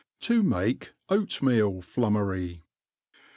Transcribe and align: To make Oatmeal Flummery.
To 0.21 0.41
make 0.41 0.93
Oatmeal 1.09 1.79
Flummery. 1.83 2.63